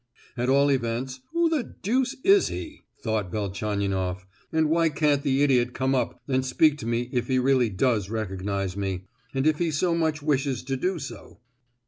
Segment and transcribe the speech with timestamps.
[0.35, 5.73] "At all events, who the deuce is he?" thought Velchaninoff, "and why can't the idiot
[5.75, 9.03] come up and speak to me if he really does recognise me;
[9.35, 11.37] and if he so much wishes to do so?"